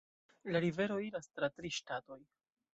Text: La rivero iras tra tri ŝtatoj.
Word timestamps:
La 0.53 0.59
rivero 0.65 0.97
iras 1.09 1.29
tra 1.37 1.53
tri 1.61 1.73
ŝtatoj. 1.79 2.21